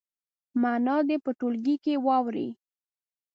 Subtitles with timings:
[0.61, 2.49] معنا دې په ټولګي کې واوروي.